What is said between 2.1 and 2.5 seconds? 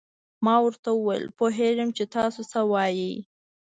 تاسو